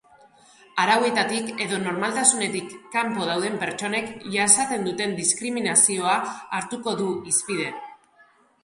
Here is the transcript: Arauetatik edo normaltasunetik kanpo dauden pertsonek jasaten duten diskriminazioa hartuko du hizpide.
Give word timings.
Arauetatik 0.83 1.61
edo 1.65 1.77
normaltasunetik 1.83 2.73
kanpo 2.95 3.27
dauden 3.33 3.61
pertsonek 3.65 4.11
jasaten 4.39 4.89
duten 4.91 5.15
diskriminazioa 5.23 6.19
hartuko 6.61 6.97
du 7.05 7.13
hizpide. 7.31 7.71